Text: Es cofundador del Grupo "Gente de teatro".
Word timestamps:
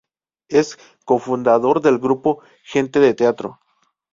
Es 0.49 0.79
cofundador 1.05 1.79
del 1.79 1.99
Grupo 1.99 2.41
"Gente 2.63 2.99
de 2.99 3.13
teatro". 3.13 3.59